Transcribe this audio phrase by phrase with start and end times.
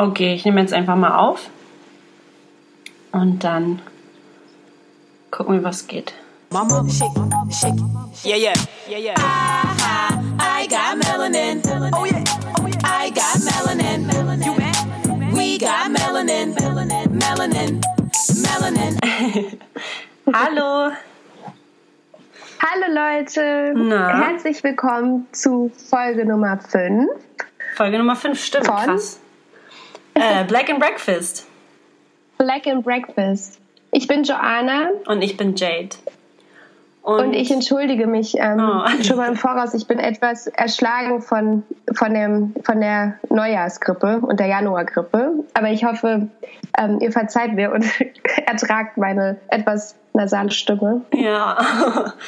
[0.00, 1.50] Okay, ich nehme jetzt einfach mal auf.
[3.12, 3.82] Und dann
[5.30, 6.14] gucken wir, was geht.
[6.48, 7.10] Mama, shake,
[7.50, 7.74] shake,
[8.24, 8.54] yeah, yeah,
[8.88, 9.14] yeah, yeah.
[9.18, 11.60] I, I got melanin.
[11.92, 12.24] Oh yeah,
[12.58, 12.78] oh yeah.
[12.82, 14.08] I got melanin.
[14.42, 16.54] You We got melanin.
[17.10, 17.82] Melanin,
[18.40, 19.60] melanin.
[20.32, 20.92] Hallo.
[22.58, 23.74] Hallo Leute.
[23.76, 24.28] Na?
[24.28, 27.06] Herzlich willkommen zu Folge Nummer 5.
[27.74, 29.20] Folge Nummer 5, stimmt, Von krass.
[30.20, 31.46] Äh, Black and Breakfast.
[32.36, 33.58] Black and Breakfast.
[33.90, 34.90] Ich bin Joanna.
[35.06, 35.96] Und ich bin Jade.
[37.02, 38.86] Und, und ich entschuldige mich ähm, oh.
[39.02, 39.72] schon mal im Voraus.
[39.72, 41.62] Ich bin etwas erschlagen von,
[41.94, 45.44] von, dem, von der Neujahrsgrippe und der Januargrippe.
[45.54, 46.28] Aber ich hoffe,
[46.76, 47.86] ähm, ihr verzeiht mir und
[48.46, 51.00] ertragt meine etwas nasale Stimme.
[51.14, 51.56] Ja,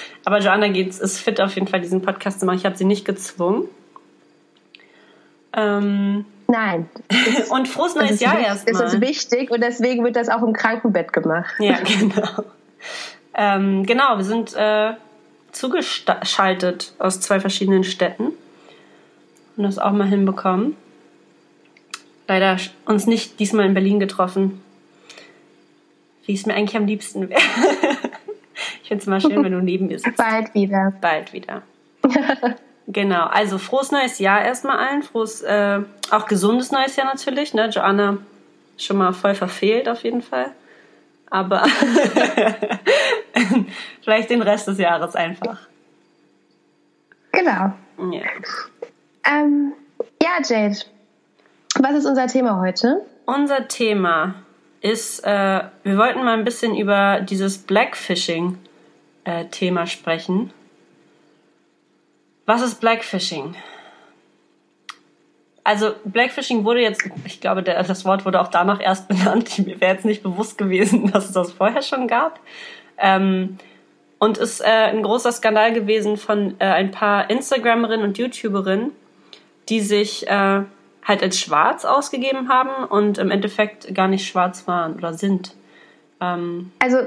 [0.24, 2.56] aber Joanna geht's, ist fit auf jeden Fall, diesen Podcast zu machen.
[2.56, 3.68] Ich habe sie nicht gezwungen.
[5.54, 6.86] Ähm, Nein.
[7.48, 8.82] und frohes neues Jahr erstmal.
[8.82, 11.54] Das ist wichtig und deswegen wird das auch im Krankenbett gemacht.
[11.58, 12.44] Ja, genau.
[13.34, 14.92] Ähm, genau, wir sind äh,
[15.50, 18.32] zugeschaltet aus zwei verschiedenen Städten
[19.56, 20.76] und das auch mal hinbekommen.
[22.28, 24.60] Leider uns nicht diesmal in Berlin getroffen,
[26.26, 27.40] wie es mir eigentlich am liebsten wäre.
[28.82, 30.18] ich finde es immer schön, wenn du neben mir sitzt.
[30.18, 30.92] Bald wieder.
[31.00, 31.62] Bald wieder.
[32.86, 35.02] genau, also frohes neues Jahr erstmal allen.
[35.02, 35.80] Frohes, äh,
[36.10, 37.54] auch gesundes neues Jahr natürlich.
[37.54, 37.68] Ne?
[37.68, 38.18] Joanna
[38.76, 40.52] schon mal voll verfehlt auf jeden Fall.
[41.30, 41.64] Aber
[44.02, 45.58] vielleicht den Rest des Jahres einfach.
[47.32, 47.72] Genau.
[48.12, 48.22] Ja.
[49.24, 49.72] Ähm,
[50.22, 50.76] ja, Jade.
[51.78, 53.00] Was ist unser Thema heute?
[53.24, 54.34] Unser Thema
[54.82, 60.52] ist, äh, wir wollten mal ein bisschen über dieses Blackfishing-Thema äh, sprechen.
[62.46, 63.54] Was ist Blackfishing?
[65.64, 69.58] Also Blackfishing wurde jetzt, ich glaube, der, das Wort wurde auch danach erst benannt.
[69.58, 72.40] Mir wäre jetzt nicht bewusst gewesen, dass es das vorher schon gab.
[72.98, 73.58] Ähm,
[74.18, 78.92] und ist äh, ein großer Skandal gewesen von äh, ein paar Instagramerinnen und YouTuberinnen,
[79.68, 80.62] die sich äh,
[81.04, 85.56] halt als schwarz ausgegeben haben und im Endeffekt gar nicht schwarz waren oder sind.
[86.20, 86.98] Ähm also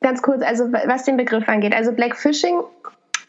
[0.00, 2.60] ganz kurz, also was den Begriff angeht, also Blackfishing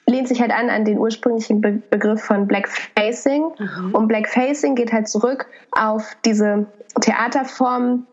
[0.05, 3.95] lehnt sich halt an an den ursprünglichen Be Begriff von Blackfacing mhm.
[3.95, 6.67] und Blackfacing geht halt zurück auf diese
[7.01, 8.05] Theaterform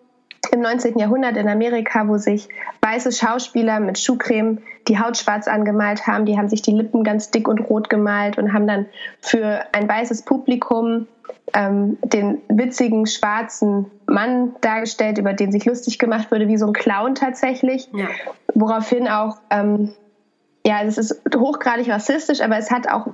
[0.52, 0.98] im 19.
[0.98, 2.48] Jahrhundert in Amerika, wo sich
[2.80, 4.58] weiße Schauspieler mit Schuhcreme
[4.88, 8.38] die Haut schwarz angemalt haben, die haben sich die Lippen ganz dick und rot gemalt
[8.38, 8.86] und haben dann
[9.20, 11.06] für ein weißes Publikum
[11.54, 16.72] ähm, den witzigen schwarzen Mann dargestellt, über den sich lustig gemacht wurde, wie so ein
[16.72, 17.88] Clown tatsächlich.
[17.92, 18.06] Ja.
[18.54, 19.92] Woraufhin auch, ähm,
[20.66, 23.08] ja, es ist hochgradig rassistisch, aber es hat auch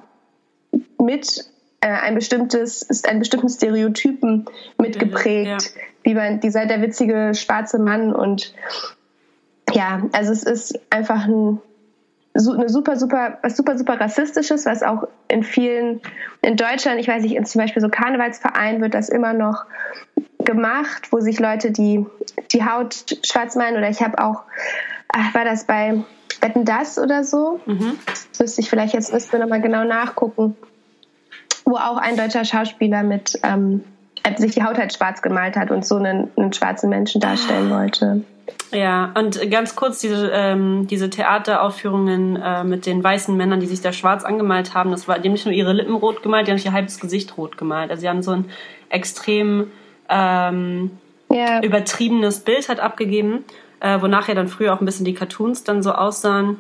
[1.01, 1.45] mit
[1.81, 4.47] äh, ein bestimmtes, ist einen bestimmten Stereotypen
[4.79, 5.83] mitgeprägt, ja.
[6.03, 8.55] wie man dieser der witzige schwarze Mann und
[9.73, 11.61] ja, also es ist einfach ein
[12.39, 16.01] eine super, super, was super, super rassistisches, was auch in vielen,
[16.43, 19.65] in Deutschland, ich weiß nicht, in zum Beispiel so Karnevalsvereinen wird das immer noch
[20.45, 22.05] gemacht, wo sich Leute die,
[22.53, 24.43] die Haut schwarz malen oder ich habe auch,
[25.09, 26.05] ach, war das bei
[26.47, 27.61] Wetten das oder so?
[27.67, 27.99] Mhm.
[28.07, 30.57] Das müsste ich vielleicht jetzt müssen wir nochmal genau nachgucken,
[31.65, 33.83] wo auch ein deutscher Schauspieler mit ähm,
[34.37, 38.23] sich die Haut halt schwarz gemalt hat und so einen, einen schwarzen Menschen darstellen wollte.
[38.73, 43.81] Ja, und ganz kurz diese, ähm, diese Theateraufführungen äh, mit den weißen Männern, die sich
[43.81, 46.51] da schwarz angemalt haben, das war, die haben nicht nur ihre Lippen rot gemalt, die
[46.51, 47.91] haben sich ihr halbes Gesicht rot gemalt.
[47.91, 48.47] Also sie haben so ein
[48.89, 49.71] extrem
[50.09, 50.91] ähm,
[51.31, 51.63] yeah.
[51.63, 53.45] übertriebenes Bild halt abgegeben,
[53.87, 56.59] äh, wonach ja dann früher auch ein bisschen die Cartoons dann so aussahen.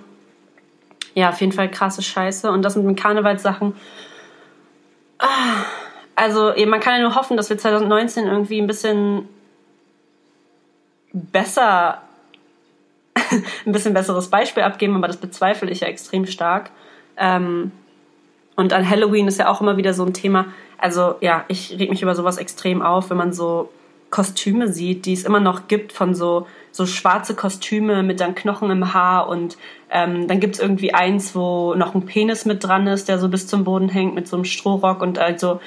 [1.14, 2.50] Ja, auf jeden Fall krasse Scheiße.
[2.52, 3.74] Und das mit den Karnevalssachen.
[5.18, 5.64] Ah,
[6.14, 9.28] also man kann ja nur hoffen, dass wir 2019 irgendwie ein bisschen
[11.12, 12.02] besser,
[13.66, 16.70] ein bisschen besseres Beispiel abgeben, aber das bezweifle ich ja extrem stark.
[17.16, 17.72] Ähm,
[18.54, 20.46] und an Halloween ist ja auch immer wieder so ein Thema.
[20.78, 23.70] Also ja, ich reg mich über sowas extrem auf, wenn man so
[24.10, 26.46] Kostüme sieht, die es immer noch gibt von so
[26.76, 29.56] so schwarze Kostüme mit dann Knochen im Haar und
[29.90, 33.46] ähm, dann gibt's irgendwie eins, wo noch ein Penis mit dran ist, der so bis
[33.46, 35.60] zum Boden hängt mit so einem Strohrock und also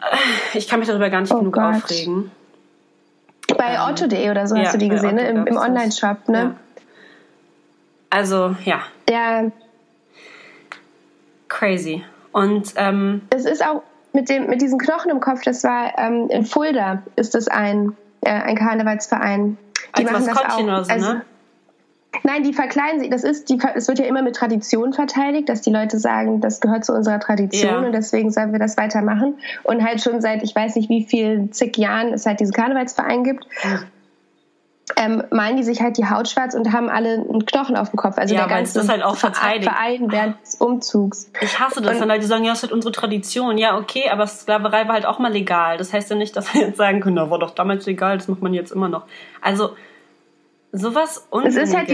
[0.00, 1.76] äh, ich kann mich darüber gar nicht oh genug Gott.
[1.76, 2.30] aufregen.
[3.56, 5.28] Bei ähm, Otto.de oder so ja, hast du die gesehen, ne?
[5.28, 6.38] Im, im Online-Shop, ne?
[6.38, 6.56] Ja.
[8.10, 8.80] Also, ja.
[9.08, 9.50] Ja.
[11.48, 12.04] Crazy.
[12.32, 13.82] Und ähm, es ist auch
[14.12, 15.42] mit dem mit diesen Knochen im Kopf.
[15.42, 19.56] Das war ähm, in Fulda ist das ein äh, ein Karnevalsverein.
[19.98, 20.58] Die Als auch.
[20.58, 21.22] Oder so, also, ne?
[22.22, 23.10] Nein, die verkleiden sich.
[23.10, 26.60] Das ist, die, es wird ja immer mit Tradition verteidigt, dass die Leute sagen, das
[26.60, 27.78] gehört zu unserer Tradition ja.
[27.80, 29.34] und deswegen sollen wir das weitermachen.
[29.64, 33.24] Und halt schon seit, ich weiß nicht wie vielen zig Jahren es halt diesen Karnevalsverein
[33.24, 33.46] gibt.
[34.94, 37.96] Ähm, malen die sich halt die Haut schwarz und haben alle einen Knochen auf dem
[37.96, 38.18] Kopf.
[38.18, 39.68] Also ja, der ganze das halt auch verteidigt.
[39.68, 41.28] Verein während des Umzugs.
[41.40, 43.58] Ich hasse das, und, wenn Leute sagen, ja, das ist halt unsere Tradition.
[43.58, 45.76] Ja, okay, aber Sklaverei war halt auch mal legal.
[45.76, 48.28] Das heißt ja nicht, dass wir jetzt sagen können, na, war doch damals legal, das
[48.28, 49.06] macht man jetzt immer noch.
[49.40, 49.74] Also,
[50.70, 51.74] sowas Unsinniges.
[51.74, 51.88] Halt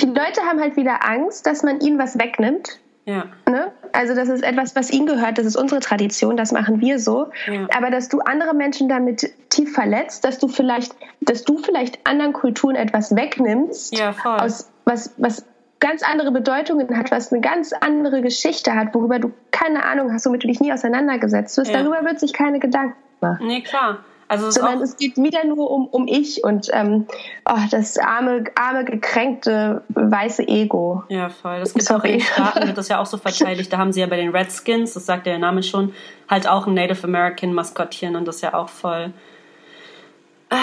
[0.00, 2.80] die, die Leute haben halt wieder Angst, dass man ihnen was wegnimmt.
[3.08, 3.24] Ja.
[3.48, 3.72] Ne?
[3.92, 7.28] Also das ist etwas, was ihnen gehört, das ist unsere Tradition, das machen wir so.
[7.46, 7.66] Ja.
[7.74, 12.34] Aber dass du andere Menschen damit tief verletzt, dass du vielleicht, dass du vielleicht anderen
[12.34, 14.14] Kulturen etwas wegnimmst, ja.
[14.24, 15.46] Aus, was, was
[15.80, 20.26] ganz andere Bedeutungen hat, was eine ganz andere Geschichte hat, worüber du keine Ahnung hast,
[20.26, 21.82] womit du dich nie auseinandergesetzt hast, ja.
[21.82, 23.46] darüber wird sich keine Gedanken machen.
[23.46, 24.00] Nee, klar.
[24.28, 27.06] Also Sondern es geht wieder nur um, um ich und ähm,
[27.48, 31.02] oh, das arme, arme, gekränkte weiße Ego.
[31.08, 31.60] Ja, voll.
[31.60, 31.98] Das gibt Sorry.
[31.98, 33.72] auch in Staaten, wird das ja auch so verteidigt.
[33.72, 35.94] Da haben sie ja bei den Redskins, das sagt der Name schon,
[36.28, 39.14] halt auch ein Native American Maskottchen und das ist ja auch voll
[40.50, 40.56] ah,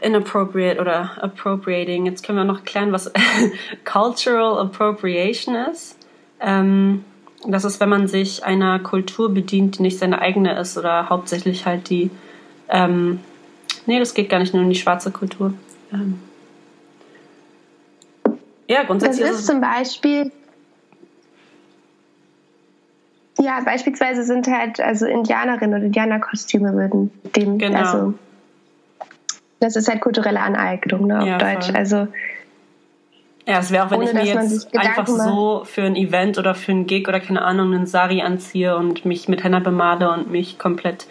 [0.00, 2.06] inappropriate oder appropriating.
[2.06, 3.12] Jetzt können wir noch klären, was
[3.84, 5.98] Cultural Appropriation ist.
[6.40, 7.04] Ähm,
[7.46, 11.66] das ist, wenn man sich einer Kultur bedient, die nicht seine eigene ist oder hauptsächlich
[11.66, 12.10] halt die
[12.70, 13.20] ähm,
[13.86, 15.54] nee, das geht gar nicht nur um die schwarze Kultur.
[15.92, 16.18] Ähm,
[18.68, 19.26] ja, grundsätzlich.
[19.26, 20.30] Das ist, ist zum Beispiel.
[23.38, 27.78] Ja, beispielsweise sind halt also Indianerinnen oder Indianerkostüme würden dem genau.
[27.78, 28.14] also
[29.60, 31.66] das ist halt kulturelle Aneignung ne, auf ja, Deutsch.
[31.66, 31.76] Voll.
[31.76, 32.08] Also
[33.46, 36.54] ja, es wäre auch, wenn Ohne, ich mir jetzt einfach so für ein Event oder
[36.54, 40.30] für ein Gig oder keine Ahnung einen Sari anziehe und mich mit Henna bemale und
[40.30, 41.06] mich komplett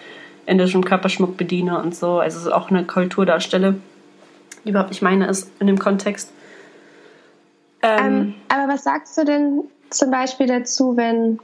[0.50, 2.20] indischem Körperschmuck bediene und so.
[2.20, 3.76] Also es ist auch eine Kultur darstelle,
[4.66, 6.32] die überhaupt nicht meine ist in dem Kontext.
[7.82, 11.40] Ähm, ähm, aber was sagst du denn zum Beispiel dazu, wenn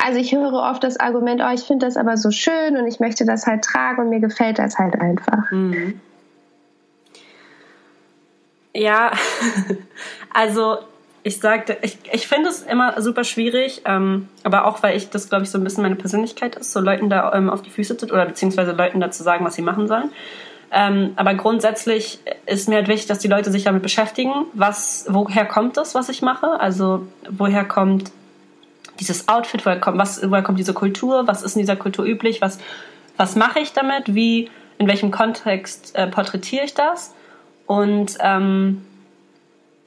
[0.00, 3.00] also ich höre oft das Argument, oh, ich finde das aber so schön und ich
[3.00, 5.50] möchte das halt tragen und mir gefällt das halt einfach.
[5.50, 6.00] Mhm.
[8.74, 9.10] Ja,
[10.32, 10.78] also
[11.22, 15.28] ich sagte, ich, ich finde es immer super schwierig, ähm, aber auch weil ich das,
[15.28, 17.96] glaube ich, so ein bisschen meine Persönlichkeit ist, so Leuten da ähm, auf die Füße
[17.96, 20.10] zu oder beziehungsweise Leuten da zu sagen, was sie machen sollen.
[20.70, 25.46] Ähm, aber grundsätzlich ist mir halt wichtig, dass die Leute sich damit beschäftigen, was, woher
[25.46, 26.60] kommt das, was ich mache?
[26.60, 28.10] Also woher kommt
[29.00, 32.42] dieses Outfit, woher kommt, was, woher kommt diese Kultur, was ist in dieser Kultur üblich,
[32.42, 32.58] was,
[33.16, 37.14] was mache ich damit, wie, in welchem Kontext äh, porträtiere ich das?
[37.66, 38.82] Und ähm,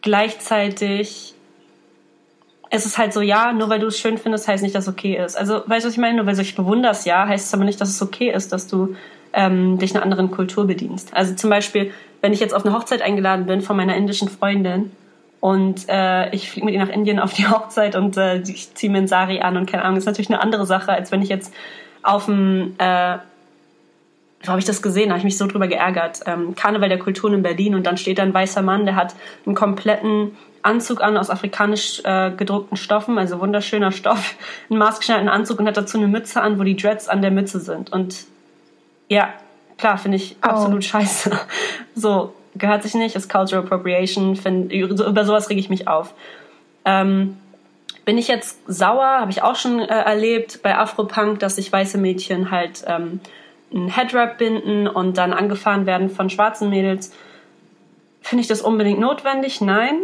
[0.01, 1.35] gleichzeitig
[2.71, 4.93] ist es halt so, ja, nur weil du es schön findest, heißt nicht, dass es
[4.93, 5.37] okay ist.
[5.37, 6.17] Also, weißt du, was ich meine?
[6.17, 8.67] Nur weil du dich bewunderst, ja, heißt es aber nicht, dass es okay ist, dass
[8.67, 8.95] du
[9.33, 11.13] ähm, dich einer anderen Kultur bedienst.
[11.13, 14.91] Also zum Beispiel, wenn ich jetzt auf eine Hochzeit eingeladen bin von meiner indischen Freundin
[15.39, 18.91] und äh, ich fliege mit ihr nach Indien auf die Hochzeit und äh, ich ziehe
[18.91, 21.29] mir einen Sari an und keine Ahnung, ist natürlich eine andere Sache, als wenn ich
[21.29, 21.53] jetzt
[22.03, 23.17] auf dem äh,
[24.43, 25.09] wo habe ich das gesehen?
[25.09, 26.21] Da habe ich mich so drüber geärgert.
[26.25, 29.15] Ähm, Karneval der Kulturen in Berlin und dann steht da ein weißer Mann, der hat
[29.45, 34.35] einen kompletten Anzug an aus afrikanisch äh, gedruckten Stoffen, also wunderschöner Stoff,
[34.69, 37.59] einen maßgeschneiderten Anzug und hat dazu eine Mütze an, wo die Dreads an der Mütze
[37.59, 37.91] sind.
[37.91, 38.25] Und
[39.07, 39.33] ja,
[39.77, 40.47] klar, finde ich oh.
[40.47, 41.31] absolut scheiße.
[41.93, 46.13] So, gehört sich nicht, ist Cultural Appropriation, find, über sowas rege ich mich auf.
[46.85, 47.37] Ähm,
[48.05, 51.97] bin ich jetzt sauer, habe ich auch schon äh, erlebt bei Afropunk, dass sich weiße
[51.97, 53.19] Mädchen halt ähm,
[53.73, 57.13] einen Headwrap binden und dann angefahren werden von schwarzen Mädels.
[58.21, 59.61] Finde ich das unbedingt notwendig?
[59.61, 60.01] Nein.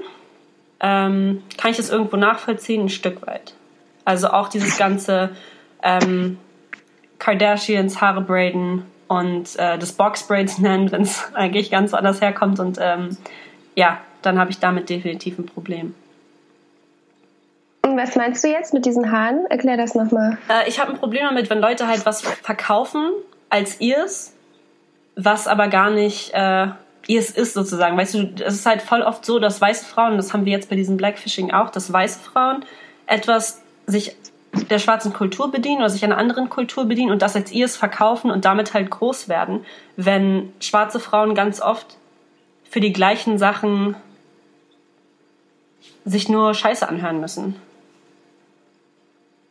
[0.79, 2.83] Ähm, kann ich das irgendwo nachvollziehen?
[2.83, 3.53] Ein Stück weit.
[4.05, 5.31] Also auch dieses ganze
[5.83, 6.37] ähm,
[7.19, 12.59] Kardashians Haare braiden und äh, das Boxbraids nennen, wenn es eigentlich ganz anders herkommt.
[12.59, 13.17] Und ähm,
[13.75, 15.93] ja, dann habe ich damit definitiv ein Problem.
[17.83, 19.45] Was meinst du jetzt mit diesen Haaren?
[19.49, 20.37] Erklär das nochmal.
[20.49, 23.11] Äh, ich habe ein Problem damit, wenn Leute halt was verkaufen
[23.49, 24.33] als ihrs,
[25.15, 26.67] was aber gar nicht äh,
[27.07, 27.97] ihrs ist sozusagen.
[27.97, 30.69] Weißt du, es ist halt voll oft so, dass weiße Frauen, das haben wir jetzt
[30.69, 32.65] bei diesem Blackfishing auch, dass weiße Frauen
[33.07, 34.15] etwas sich
[34.69, 38.31] der schwarzen Kultur bedienen oder sich einer anderen Kultur bedienen und das als ihrs verkaufen
[38.31, 41.97] und damit halt groß werden, wenn schwarze Frauen ganz oft
[42.69, 43.95] für die gleichen Sachen
[46.05, 47.55] sich nur Scheiße anhören müssen.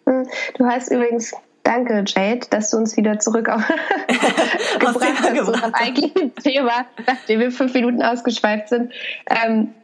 [0.07, 0.27] Hm,
[0.57, 1.35] du hast übrigens
[1.67, 3.61] Danke, Jade, dass du uns wieder zurück auf
[4.79, 8.93] gebracht hast zu unserem eigentlichen Thema, nachdem wir fünf Minuten ausgeschweift sind.
[9.29, 9.75] Ähm,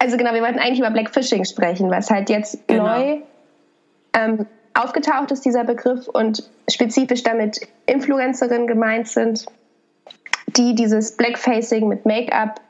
[0.00, 2.98] also genau, wir wollten eigentlich über Blackfishing sprechen, was halt jetzt genau.
[2.98, 3.18] neu
[4.12, 9.46] ähm, aufgetaucht ist, dieser Begriff, und spezifisch damit Influencerinnen gemeint sind,
[10.48, 12.60] die dieses Blackfacing mit Make-up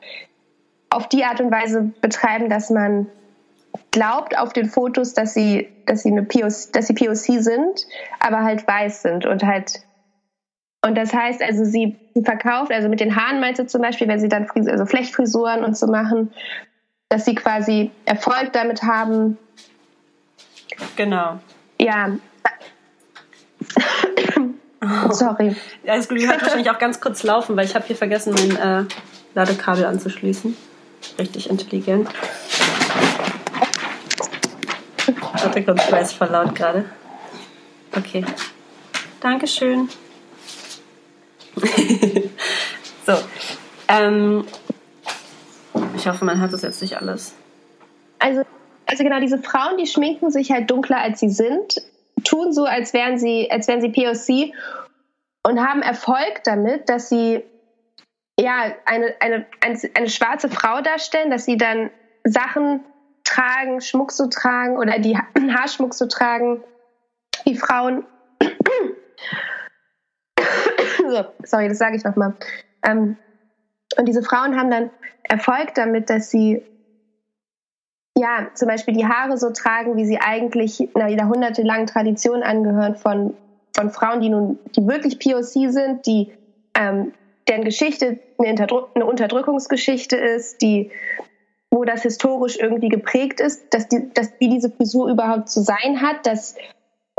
[0.91, 3.07] auf die Art und Weise betreiben, dass man
[3.91, 7.85] glaubt auf den Fotos, dass sie, dass sie eine POC, dass sie POC sind,
[8.19, 9.81] aber halt weiß sind und halt
[10.81, 14.19] und das heißt also, sie verkauft, also mit den Haaren meinst du zum Beispiel, wenn
[14.19, 16.31] sie dann Fris also Flechtfrisuren und so machen,
[17.09, 19.37] dass sie quasi Erfolg damit haben.
[20.95, 21.39] Genau.
[21.79, 22.15] Ja.
[24.81, 25.11] Oh.
[25.11, 25.55] Sorry.
[25.83, 26.19] Ja, ist gut.
[26.19, 28.87] Ich werde wahrscheinlich auch ganz kurz laufen, weil ich habe hier vergessen, mein äh,
[29.35, 30.55] Ladekabel anzuschließen.
[31.17, 32.07] Richtig intelligent.
[35.41, 36.85] Warte kurz, ich weiß voll laut gerade.
[37.95, 38.25] Okay.
[39.21, 39.89] Dankeschön.
[43.05, 43.13] so.
[43.87, 44.45] Ähm,
[45.95, 47.33] ich hoffe, man hört das jetzt nicht alles.
[48.19, 48.43] Also,
[48.85, 51.81] also genau, diese Frauen, die schminken sich halt dunkler als sie sind,
[52.23, 54.53] tun so, als wären sie, als wären sie POC
[55.43, 57.43] und haben Erfolg damit, dass sie
[58.39, 61.89] ja eine, eine, eine, eine schwarze Frau darstellen, dass sie dann
[62.23, 62.81] Sachen
[63.29, 66.63] tragen, Schmuck so tragen oder die Haarschmuck so tragen,
[67.45, 68.05] wie Frauen.
[70.97, 72.33] so, sorry, das sage ich nochmal.
[72.83, 73.17] Ähm,
[73.97, 74.89] und diese Frauen haben dann
[75.23, 76.63] Erfolg damit, dass sie
[78.15, 83.35] ja zum Beispiel die Haare so tragen, wie sie eigentlich einer jahrhundertelangen Tradition angehören von,
[83.75, 86.31] von Frauen, die nun, die wirklich POC sind, die
[86.75, 87.13] ähm,
[87.47, 88.55] deren Geschichte eine,
[88.95, 90.91] eine Unterdrückungsgeschichte ist, die
[91.71, 96.01] wo das historisch irgendwie geprägt ist, dass, die, dass wie diese Frisur überhaupt zu sein
[96.01, 96.55] hat, dass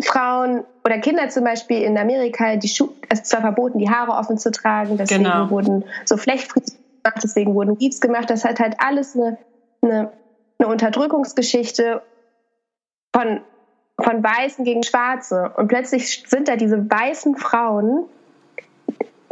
[0.00, 4.38] Frauen oder Kinder zum Beispiel in Amerika, die Schu es zwar verboten, die Haare offen
[4.38, 5.50] zu tragen, deswegen genau.
[5.50, 8.30] wurden so Flechtfrisuren gemacht, deswegen wurden Weaves gemacht.
[8.30, 9.38] Das hat halt alles eine,
[9.82, 10.12] eine,
[10.58, 12.02] eine Unterdrückungsgeschichte
[13.14, 13.40] von,
[14.00, 15.52] von Weißen gegen Schwarze.
[15.56, 18.04] Und plötzlich sind da diese weißen Frauen,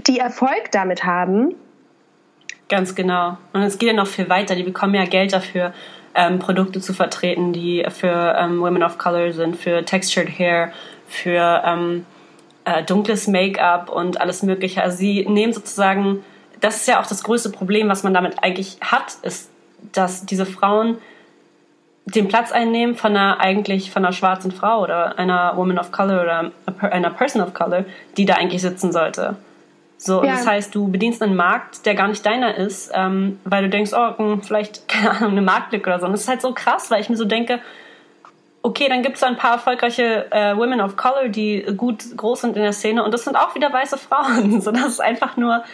[0.07, 1.55] die Erfolg damit haben.
[2.69, 3.39] Ganz genau.
[3.53, 4.55] Und es geht ja noch viel weiter.
[4.55, 5.73] Die bekommen ja Geld dafür,
[6.15, 10.73] ähm, Produkte zu vertreten, die für ähm, Women of Color sind, für Textured Hair,
[11.07, 12.05] für ähm,
[12.65, 14.83] äh, dunkles Make-up und alles Mögliche.
[14.83, 16.25] Also sie nehmen sozusagen,
[16.61, 19.51] das ist ja auch das größte Problem, was man damit eigentlich hat, ist,
[19.93, 20.99] dass diese Frauen
[22.05, 26.23] den Platz einnehmen von einer eigentlich von einer schwarzen Frau oder einer Woman of Color
[26.23, 27.85] oder einer Person of Color,
[28.17, 29.37] die da eigentlich sitzen sollte.
[30.01, 30.31] So, ja.
[30.33, 33.91] das heißt, du bedienst einen Markt, der gar nicht deiner ist, ähm, weil du denkst,
[33.93, 36.07] oh, hm, vielleicht, keine Ahnung, eine Marktlücke oder so.
[36.07, 37.61] Und das ist halt so krass, weil ich mir so denke,
[38.63, 42.57] okay, dann gibt es ein paar erfolgreiche äh, Women of Color, die gut groß sind
[42.57, 44.61] in der Szene und das sind auch wieder weiße Frauen.
[44.69, 45.65] So, das ist einfach nur,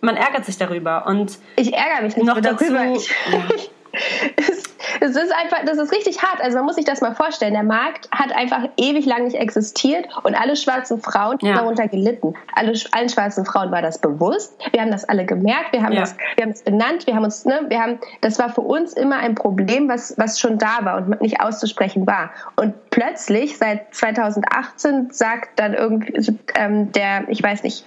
[0.00, 1.06] man ärgert sich darüber.
[1.06, 2.84] Und ich ärgere mich nicht noch darüber.
[2.84, 3.40] Dazu, ich, ja.
[5.00, 6.40] Es ist einfach, das ist richtig hart.
[6.40, 7.52] Also man muss sich das mal vorstellen.
[7.52, 11.54] Der Markt hat einfach ewig lang nicht existiert und alle schwarzen Frauen ja.
[11.54, 12.34] darunter gelitten.
[12.54, 14.54] Alle, allen schwarzen Frauen war das bewusst.
[14.72, 15.72] Wir haben das alle gemerkt.
[15.72, 16.00] Wir haben ja.
[16.00, 17.06] das, wir haben es benannt.
[17.06, 20.40] Wir haben uns, ne, wir haben, das war für uns immer ein Problem, was, was
[20.40, 22.30] schon da war und nicht auszusprechen war.
[22.56, 27.84] Und plötzlich, seit 2018, sagt dann irgendwie, ähm, der, ich weiß nicht,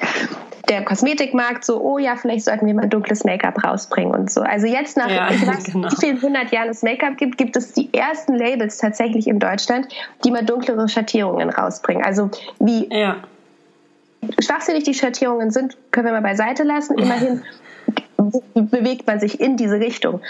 [0.70, 4.42] der Kosmetikmarkt so, oh ja, vielleicht sollten wir mal dunkles Make-up rausbringen und so.
[4.42, 5.90] Also jetzt nach, ja, ich weiß, genau.
[5.92, 9.88] wie vielen hundert Jahren es Make-up gibt, gibt es die ersten Labels tatsächlich in Deutschland,
[10.24, 12.04] die mal dunklere Schattierungen rausbringen.
[12.04, 12.30] Also
[12.60, 13.18] wie ja.
[14.40, 16.98] schwachsinnig die Schattierungen sind, können wir mal beiseite lassen.
[16.98, 17.44] Immerhin
[18.54, 20.22] bewegt man sich in diese Richtung.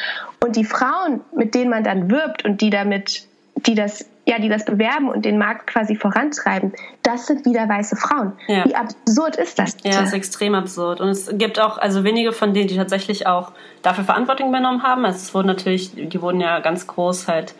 [0.43, 3.27] Und die Frauen, mit denen man dann wirbt und die damit,
[3.65, 7.95] die das ja, die das bewerben und den Markt quasi vorantreiben, das sind wieder weiße
[7.95, 8.33] Frauen.
[8.47, 8.65] Ja.
[8.65, 9.75] Wie absurd ist das?
[9.75, 9.89] Bitte?
[9.89, 11.01] Ja, ist extrem absurd.
[11.01, 13.51] Und es gibt auch, also wenige von denen, die tatsächlich auch
[13.81, 15.05] dafür Verantwortung übernommen haben.
[15.05, 17.55] Also es wurden natürlich, die wurden ja ganz groß halt,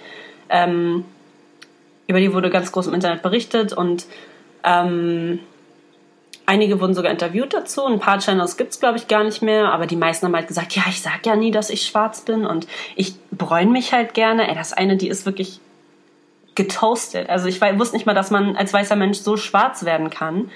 [0.50, 1.04] ähm,
[2.08, 4.06] über die wurde ganz groß im Internet berichtet und
[4.64, 5.40] ähm,
[6.46, 7.86] einige wurden sogar interviewt dazu.
[7.86, 10.48] Ein paar Channels gibt es, glaube ich, gar nicht mehr, aber die meisten haben halt
[10.48, 14.14] gesagt, ja, ich sag ja nie, dass ich schwarz bin und ich bräune mich halt
[14.14, 14.48] gerne.
[14.48, 15.60] Ey, das eine, die ist wirklich
[16.62, 17.30] getoastet.
[17.30, 20.52] Also ich wusste nicht mal, dass man als weißer Mensch so schwarz werden kann.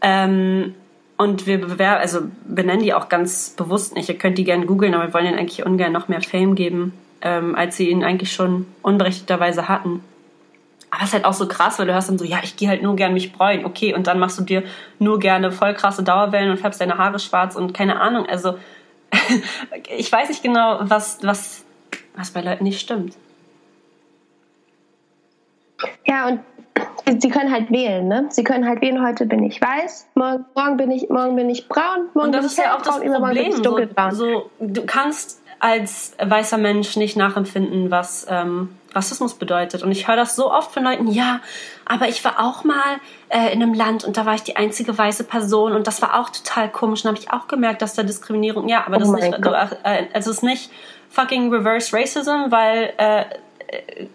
[0.00, 0.74] Ähm,
[1.16, 4.08] und wir bewerben, also benennen die auch ganz bewusst nicht.
[4.08, 6.92] Ihr könnt die gerne googeln, aber wir wollen ihnen eigentlich ungern noch mehr Fame geben,
[7.20, 10.02] ähm, als sie ihn eigentlich schon unberechtigterweise hatten.
[10.90, 12.68] Aber es ist halt auch so krass, weil du hörst dann so, ja, ich gehe
[12.68, 13.64] halt nur gern mich bräunen.
[13.64, 14.64] Okay, und dann machst du dir
[14.98, 18.26] nur gerne voll krasse Dauerwellen und färbst deine Haare schwarz und keine Ahnung.
[18.26, 18.58] Also
[19.96, 21.64] ich weiß nicht genau, was, was,
[22.16, 23.14] was bei Leuten nicht stimmt.
[26.12, 28.26] Ja, und sie können halt wählen, ne?
[28.28, 31.68] Sie können halt wählen, heute bin ich weiß, morgen, morgen bin ich morgen bin ich
[31.68, 33.34] braun, morgen und das bin ist ich ja auch das Problem.
[33.34, 34.14] bin ich dunkelbraun.
[34.14, 39.82] So, so, du kannst als weißer Mensch nicht nachempfinden, was ähm, Rassismus bedeutet.
[39.82, 41.40] Und ich höre das so oft von Leuten, ja,
[41.86, 42.98] aber ich war auch mal
[43.30, 46.20] äh, in einem Land und da war ich die einzige weiße Person und das war
[46.20, 47.04] auch total komisch.
[47.04, 49.50] Und habe ich auch gemerkt, dass da Diskriminierung, ja, aber das oh ist nicht, du,
[49.50, 50.70] äh, es ist nicht
[51.08, 53.20] fucking Reverse Racism, weil, äh,
[53.68, 54.06] äh,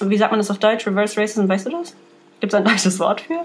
[0.00, 0.86] wie sagt man das auf Deutsch?
[0.86, 1.94] Reverse Racism, weißt du das?
[2.40, 3.40] Gibt es ein deutsches Wort für?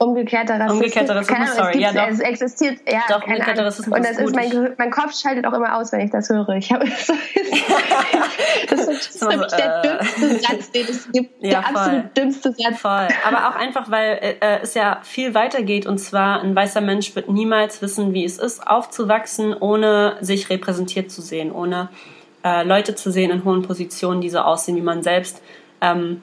[0.00, 0.76] Umgekehrter Rassismus.
[0.76, 1.80] Umgekehrter Rassismus, sorry.
[1.80, 2.06] Ja, doch.
[2.08, 3.00] Es existiert, ja.
[3.08, 4.36] Doch, umgekehrter Rassismus Und das ist, gut.
[4.36, 6.48] mein, mein Kopf schaltet auch immer aus, wenn ich das höre.
[6.50, 6.86] Ich habe,
[8.70, 11.34] das ist, für mich der äh, dümmste Satz, den es gibt.
[11.40, 11.74] Ja, der voll.
[11.74, 12.78] absolut dümmste Satz.
[12.78, 13.08] Voll.
[13.26, 15.86] Aber auch einfach, weil äh, es ja viel weiter geht.
[15.86, 21.10] Und zwar, ein weißer Mensch wird niemals wissen, wie es ist, aufzuwachsen, ohne sich repräsentiert
[21.10, 21.88] zu sehen, ohne
[22.44, 25.42] äh, Leute zu sehen in hohen Positionen, die so aussehen wie man selbst.
[25.80, 26.22] Ähm,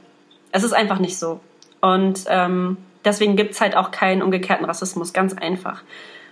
[0.51, 1.39] es ist einfach nicht so.
[1.81, 5.84] Und ähm, deswegen gibt's halt auch keinen umgekehrten Rassismus, ganz einfach.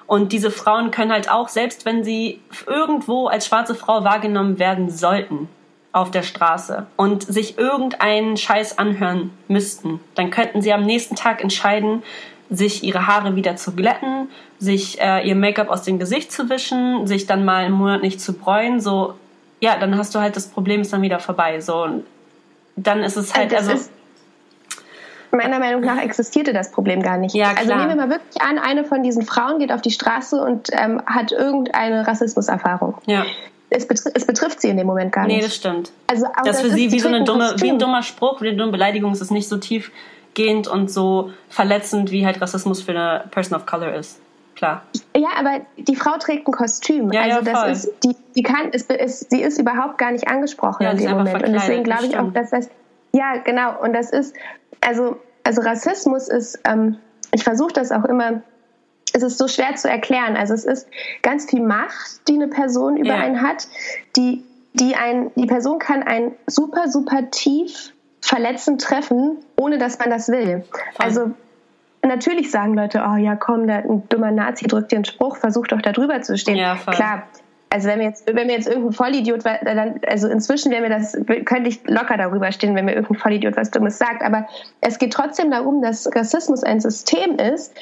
[0.07, 4.89] Und diese Frauen können halt auch, selbst wenn sie irgendwo als schwarze Frau wahrgenommen werden
[4.89, 5.47] sollten,
[5.93, 11.41] auf der Straße und sich irgendeinen Scheiß anhören müssten, dann könnten sie am nächsten Tag
[11.41, 12.01] entscheiden,
[12.49, 17.07] sich ihre Haare wieder zu glätten, sich äh, ihr Make-up aus dem Gesicht zu wischen,
[17.07, 19.13] sich dann mal einen Monat nicht zu bräunen, so,
[19.63, 22.03] ja, dann hast du halt das Problem ist dann wieder vorbei, so, und
[22.75, 23.89] dann ist es halt, Das also,
[25.32, 27.34] meiner Meinung nach existierte das Problem gar nicht.
[27.34, 30.36] Ja, also nehmen wir mal wirklich an, eine von diesen Frauen geht auf die Straße
[30.41, 32.96] und ähm, hat irgendeine Rassismuserfahrung.
[33.05, 33.25] ja,
[33.70, 35.48] Es, betri es betrifft sie in dem Moment gar nee, nicht.
[35.48, 35.93] das stimmt.
[36.08, 38.58] also, Das ist für sie wie so eine dumme, wie ein dummer Spruch, wie eine
[38.58, 39.13] dumme Beleidigung.
[39.13, 43.65] Es ist nicht so tiefgehend und so verletzend, wie halt Rassismus für eine Person of
[43.65, 44.20] Color ist.
[44.55, 44.83] Klar.
[45.15, 47.12] Ja, aber die Frau trägt ein Kostüm.
[47.12, 47.72] Ja, also ja, das voll.
[47.72, 51.05] ist, die, die kann, es, es, sie ist überhaupt gar nicht angesprochen Ja, in ist
[51.05, 51.43] dem Moment.
[51.43, 52.69] Und deswegen glaube ich auch, das dass das,
[53.13, 53.81] ja, genau.
[53.81, 54.36] Und das ist,
[54.81, 56.98] also, also Rassismus ist, ähm,
[57.31, 58.41] ich versuche das auch immer,
[59.13, 60.36] es ist so schwer zu erklären.
[60.36, 60.88] Also es ist
[61.22, 63.17] ganz viel Macht, die eine Person über Ja.
[63.17, 63.67] einen hat,
[64.15, 64.43] die,
[64.74, 70.29] die ein, die Person kann einen super, super tief verletzend treffen, ohne dass man das
[70.29, 70.63] will.
[70.98, 71.31] Also
[72.10, 75.67] natürlich sagen Leute, oh ja, komm, da ein dummer Nazi drückt dir einen Spruch, versuch
[75.67, 76.57] doch da drüber zu stehen.
[76.57, 76.93] Ja, voll.
[76.93, 77.24] Klar.
[77.69, 80.89] Also wenn wir jetzt, wenn wir jetzt irgendein Vollidiot, war, dann, also inzwischen wäre mir
[80.89, 84.22] das, könnte ich locker darüber stehen, wenn mir irgendein Vollidiot was Dummes sagt.
[84.22, 84.48] Aber
[84.81, 87.74] es geht trotzdem darum, dass Rassismus ein System ist,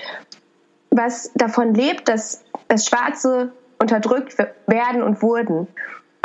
[0.92, 5.68] was davon lebt, dass, dass Schwarze unterdrückt werden und wurden.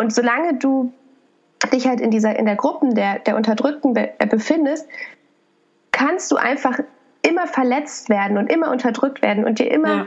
[0.01, 0.93] Und solange du
[1.73, 4.87] dich halt in dieser, in der Gruppen der, der Unterdrückten be befindest,
[5.91, 6.79] kannst du einfach
[7.27, 10.07] immer verletzt werden und immer unterdrückt werden und dir immer, Ja.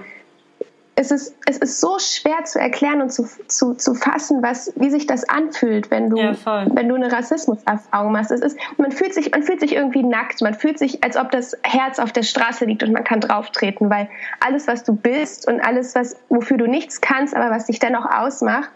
[0.95, 4.89] es ist, es ist so schwer zu erklären und zu, zu, zu fassen, was, wie
[4.89, 6.67] sich das anfühlt, wenn du, Ja, voll.
[6.73, 8.31] wenn du eine Rassismuserfahrung machst.
[8.31, 11.31] Es ist, man fühlt sich, man fühlt sich irgendwie nackt, man fühlt sich, als ob
[11.31, 14.09] das Herz auf der Straße liegt und man kann drauftreten, weil
[14.41, 18.05] alles, was du bist und alles, was, wofür du nichts kannst, aber was dich dennoch
[18.05, 18.69] ausmacht,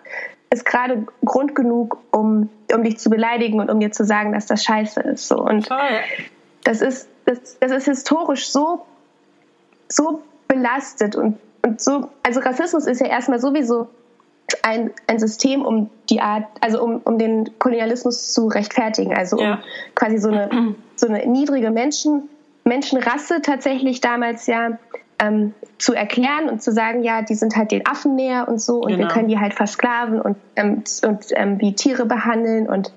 [0.49, 4.45] ist gerade Grund genug, um, um dich zu beleidigen und um dir zu sagen, dass
[4.45, 5.27] das scheiße ist.
[5.27, 5.37] So.
[5.43, 5.79] Und Toll.
[6.63, 8.85] das ist, das, das ist historisch so,
[9.89, 13.87] so belastet und, und so, also Rassismus ist ja erstmal sowieso
[14.61, 19.43] ein, ein System, um die Art, also um, um den Kolonialismus zu rechtfertigen, also um
[19.43, 19.59] Ja.
[19.95, 22.29] quasi so eine, so eine niedrige Menschen,
[22.65, 24.77] Menschenrasse tatsächlich damals ja
[25.19, 28.81] ähm, zu erklären und zu sagen, ja, die sind halt den Affen näher und so
[28.81, 29.13] und wir Genau.
[29.13, 32.91] können die halt versklaven und, ähm, und ähm, wie Tiere behandeln und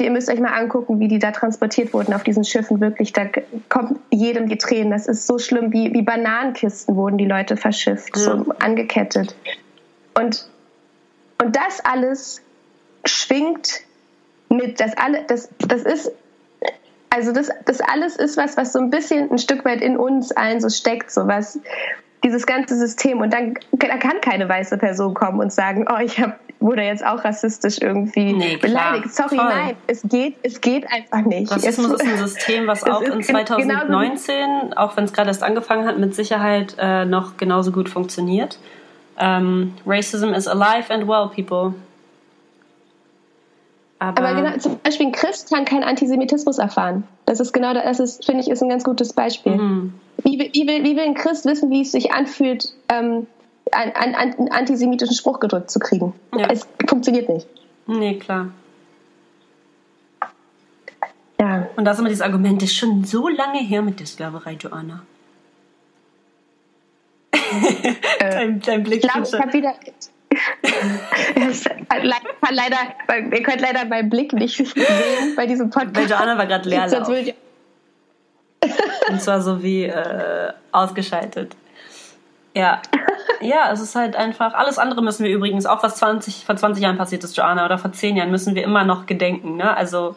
[0.00, 2.80] ihr müsst euch mal angucken, wie die da transportiert wurden auf diesen Schiffen.
[2.80, 3.26] Wirklich, da
[3.68, 4.90] kommt jedem die Tränen.
[4.90, 5.72] Das ist so schlimm.
[5.72, 9.34] Wie, wie Bananenkisten wurden die Leute verschifft, so angekettet.
[10.14, 10.48] Und,
[11.42, 12.42] und das alles
[13.04, 13.80] schwingt
[14.48, 14.78] mit.
[14.78, 16.12] Das, alle, das, das ist,
[17.10, 20.32] also das, das alles ist was, was so ein bisschen ein Stück weit in uns
[20.32, 21.58] allen so steckt, so was,
[22.22, 23.20] dieses ganze System.
[23.20, 27.04] Und dann da kann keine weiße Person kommen und sagen, oh, ich hab, wurde jetzt
[27.04, 29.14] auch rassistisch irgendwie Nee, beleidigt.
[29.14, 29.44] Sorry, Voll.
[29.44, 31.52] nein, es geht, es geht einfach nicht.
[31.52, 35.28] Rassismus es, ist ein System, was auch in gen- genauso- 2019, auch wenn es gerade
[35.28, 38.58] erst angefangen hat, mit Sicherheit äh, noch genauso gut funktioniert.
[39.18, 41.74] Ähm, Racism is alive and well, people.
[43.98, 47.04] Aber, Aber genau, zum Beispiel ein Christ kann keinen Antisemitismus erfahren.
[47.26, 49.56] Das ist genau, das ist, finde ich, ist ein ganz gutes Beispiel.
[49.56, 49.94] Mhm.
[50.22, 53.26] Wie, will- wie, will, wie will ein Christ wissen, wie es sich anfühlt, ähm,
[53.72, 56.12] einen, einen, antisemitischen Spruch gedrückt zu kriegen?
[56.36, 56.48] Ja.
[56.50, 57.46] Es funktioniert nicht.
[57.86, 58.48] nee, klar.
[61.40, 61.68] Ja.
[61.76, 64.52] Und da ist immer dieses Argument, das ist schon so lange her mit der Sklaverei,
[64.52, 65.02] Joanna.
[68.20, 69.74] dein, dein Blick Ich schon- ich habe wieder.
[72.50, 72.76] Leider,
[73.32, 75.96] ihr könnt leider meinen Blick nicht sehen bei diesem Podcast.
[75.96, 77.34] Weil Joanna war gerade ich-
[79.08, 81.54] Und zwar so wie äh, ausgeschaltet.
[82.54, 82.80] Ja.
[83.44, 86.82] Ja, es ist halt einfach, alles andere müssen wir übrigens, auch was 20, vor 20
[86.82, 89.56] Jahren passiert ist, Joanna, oder vor 10 Jahren, müssen wir immer noch gedenken.
[89.56, 89.76] Ne?
[89.76, 90.16] Also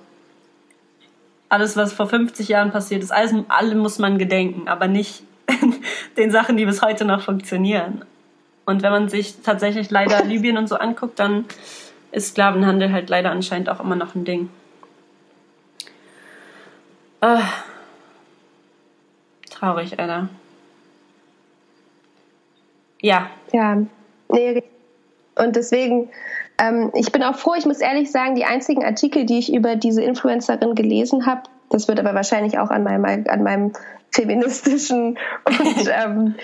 [1.49, 5.23] alles, was vor 50 Jahren passiert ist, alles, alle muss man gedenken, aber nicht
[6.17, 8.05] den Sachen, die bis heute noch funktionieren.
[8.65, 11.43] Und wenn man sich tatsächlich leider Libyen und so anguckt, dann
[12.13, 14.49] ist Sklavenhandel halt leider anscheinend auch immer noch ein Ding.
[17.19, 17.39] Äh,
[19.49, 20.29] traurig, Alter.
[23.01, 23.29] Ja.
[23.53, 23.77] Ja.
[24.29, 24.63] Nee,
[25.35, 26.09] und deswegen,
[26.59, 29.75] ähm, ich bin auch froh, ich muss ehrlich sagen, die einzigen Artikel, die ich über
[29.75, 33.73] diese Influencerin gelesen habe, das wird aber wahrscheinlich auch an meinem, an meinem
[34.11, 36.35] feministischen und ähm,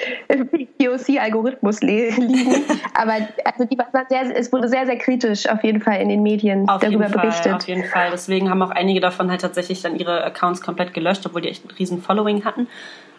[0.77, 2.45] POC-Algorithmus liegen.
[2.93, 3.13] Aber
[3.45, 6.67] also die war sehr, es wurde sehr, sehr kritisch auf jeden Fall in den Medien
[6.67, 7.53] auf darüber jeden Fall, berichtet.
[7.53, 8.09] Auf jeden Fall.
[8.11, 11.65] Deswegen haben auch einige davon halt tatsächlich dann ihre Accounts komplett gelöscht, obwohl die echt
[11.65, 12.67] ein riesen Following hatten.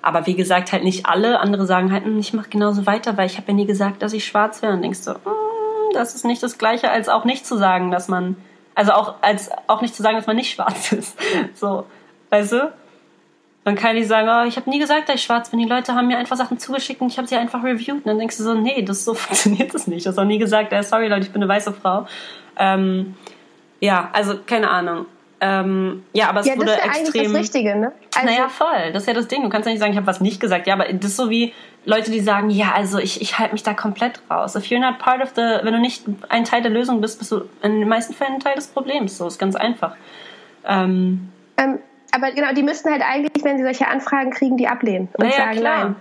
[0.04, 1.40] Aber wie gesagt, halt nicht alle.
[1.40, 4.12] Andere sagen halt, hm, ich mache genauso weiter, weil ich habe ja nie gesagt, dass
[4.12, 4.74] ich schwarz wäre.
[4.74, 8.06] Und denkst du, mm, das ist nicht das Gleiche, als auch nicht zu sagen, dass
[8.06, 8.36] man,
[8.74, 11.18] also auch als auch nicht zu sagen, dass man nicht schwarz ist.
[11.54, 11.86] So,
[12.28, 12.72] weißt du?
[13.64, 15.58] Dann kann die sagen, oh, ich habe nie gesagt, dass ich schwarz bin.
[15.58, 17.94] Die Leute haben mir einfach Sachen zugeschickt und ich habe sie einfach reviewed.
[17.96, 20.04] Und dann denkst du so, nee, das so funktioniert das nicht.
[20.04, 22.06] Du hast auch nie gesagt, äh, sorry Leute, ich bin eine weiße Frau.
[22.58, 23.14] Ähm,
[23.80, 25.06] ja, also keine Ahnung.
[25.40, 27.20] Ähm, ja, aber es ja, wurde das ist ja extrem.
[27.20, 27.92] eigentlich das Richtige, ne?
[28.14, 28.92] Also, naja, voll.
[28.92, 29.42] Das ist ja das Ding.
[29.42, 30.66] Du kannst ja nicht sagen, ich habe was nicht gesagt.
[30.66, 31.52] Ja, aber das ist so wie
[31.84, 34.54] Leute, die sagen, ja, also ich, ich halte mich da komplett raus.
[34.54, 37.32] If you're not part of the, wenn du nicht ein Teil der Lösung bist, bist
[37.32, 39.18] du in den meisten Fällen ein Teil des Problems.
[39.18, 39.96] So ist ganz einfach.
[40.66, 41.78] Ähm, ähm,
[42.12, 45.36] aber genau, die müssten halt eigentlich, wenn sie solche Anfragen kriegen, die ablehnen und naja,
[45.36, 45.84] sagen klar.
[45.84, 45.96] nein.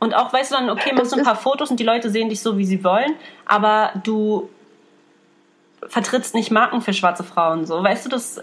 [0.00, 2.28] Und auch, weißt du dann, okay, machst du ein paar Fotos und die Leute sehen
[2.28, 3.14] dich so, wie sie wollen,
[3.46, 4.50] aber du
[5.88, 7.64] vertrittst nicht Marken für schwarze Frauen.
[7.66, 8.42] So, weißt du, das,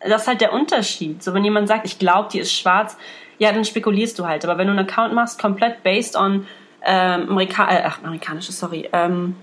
[0.00, 1.22] das ist halt der Unterschied.
[1.22, 2.96] So, wenn jemand sagt, ich glaube, die ist schwarz,
[3.38, 4.44] ja, dann spekulierst du halt.
[4.44, 6.46] Aber wenn du einen Account machst, komplett based on
[6.82, 9.36] ähm, Amerika äh, ach, amerikanische, sorry, ähm,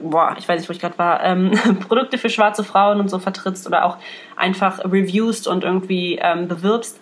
[0.00, 1.52] boah, ich weiß nicht, wo ich gerade war, ähm,
[1.88, 3.98] Produkte für schwarze Frauen und so vertrittst oder auch
[4.36, 7.00] einfach reviewst und irgendwie ähm, bewirbst,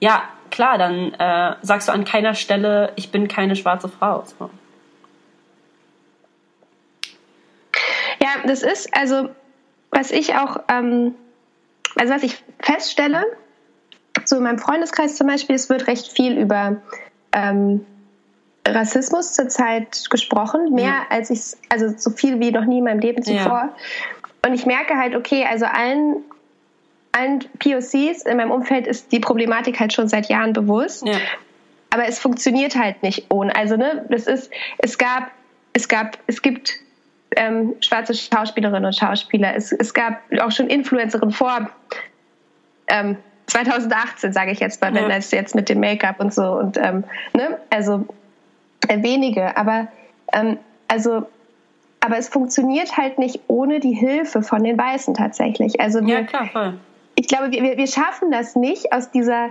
[0.00, 4.24] ja, klar, dann äh, sagst du an keiner Stelle, ich bin keine schwarze Frau.
[4.38, 4.50] So.
[8.20, 9.30] Ja, das ist, also,
[9.90, 11.14] was ich auch, ähm,
[12.00, 13.26] also was ich feststelle,
[14.24, 16.80] so in meinem Freundeskreis zum Beispiel, es wird recht viel über
[17.32, 17.84] ähm,
[18.66, 21.06] Rassismus zurzeit gesprochen, mehr ja.
[21.10, 23.36] als ich, also so viel wie noch nie in meinem Leben zuvor.
[23.36, 23.76] Ja.
[24.46, 26.24] Und ich merke halt, okay, also allen,
[27.12, 31.06] allen POCs in meinem Umfeld ist die Problematik halt schon seit Jahren bewusst.
[31.06, 31.18] Ja.
[31.90, 33.54] Aber es funktioniert halt nicht ohne.
[33.54, 35.30] Also, ne, das ist, es gab,
[35.74, 36.80] es gab, es gibt
[37.36, 39.54] ähm, schwarze Schauspielerinnen und Schauspieler.
[39.54, 41.70] Es, es gab auch schon Influencerinnen vor
[42.88, 43.16] ähm,
[43.46, 47.04] 2018, sage ich jetzt mal, wenn das jetzt mit dem Make-up und so und ähm,
[47.34, 48.06] ne, also
[48.88, 49.88] äh, wenige, aber
[50.32, 51.26] ähm, also
[52.00, 55.80] aber es funktioniert halt nicht ohne die Hilfe von den Weißen tatsächlich.
[55.80, 56.78] Also wir, ja, klar, voll.
[57.14, 59.50] Ich glaube, wir, wir schaffen das nicht, aus dieser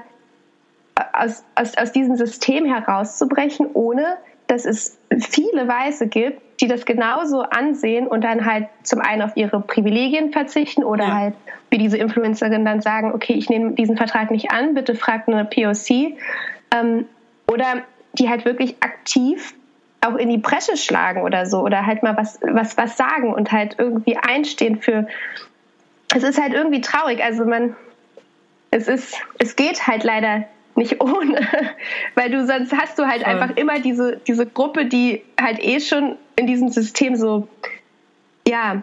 [1.13, 4.18] aus, aus, aus diesem System herauszubrechen, ohne
[4.49, 9.38] dass es viele Weiße gibt, die das genauso ansehen und dann halt zum einen auf
[9.38, 11.13] ihre Privilegien verzichten oder ja.
[11.13, 11.33] halt
[11.69, 15.45] wie diese Influencerin dann sagen, okay, ich nehme diesen Vertrag nicht an, bitte fragt eine
[15.45, 16.17] POC.
[16.75, 17.05] Ähm,
[17.47, 17.83] oder
[18.13, 19.53] die halt wirklich aktiv
[20.01, 23.51] auch in die Bresche schlagen oder so oder halt mal was, was, was sagen und
[23.51, 25.07] halt irgendwie einstehen für.
[26.15, 27.23] Es ist halt irgendwie traurig.
[27.23, 27.75] Also man,
[28.71, 30.45] es ist, es geht halt leider
[30.80, 31.48] nicht ohne,
[32.15, 33.34] weil du sonst hast du halt Voll.
[33.34, 37.48] einfach immer diese, diese Gruppe, die halt eh schon in diesem System so,
[38.48, 38.82] ja,